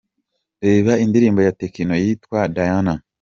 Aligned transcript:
Reba 0.65 0.91
indirimbo 1.03 1.39
ya 1.47 1.53
Tekno 1.59 1.95
yitwa 2.03 2.39
’Diana’:. 2.53 2.93